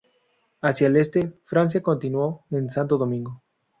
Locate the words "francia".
1.45-1.83